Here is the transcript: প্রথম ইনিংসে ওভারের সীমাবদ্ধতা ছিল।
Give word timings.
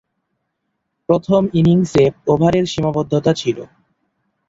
প্রথম 1.09 1.41
ইনিংসে 1.53 2.03
ওভারের 2.27 2.65
সীমাবদ্ধতা 2.65 3.31
ছিল। 3.33 3.57